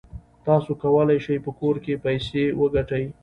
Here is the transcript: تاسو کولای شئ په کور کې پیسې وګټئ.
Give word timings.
تاسو 0.47 0.71
کولای 0.81 1.19
شئ 1.25 1.37
په 1.45 1.51
کور 1.59 1.75
کې 1.83 2.01
پیسې 2.05 2.43
وګټئ. 2.59 3.05